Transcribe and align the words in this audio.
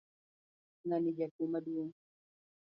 Ngani 0.85 1.11
jakuo 1.17 1.45
maduong. 1.51 1.91